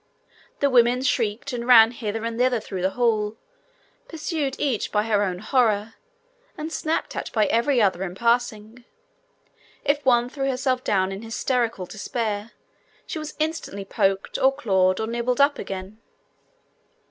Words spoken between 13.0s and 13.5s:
she was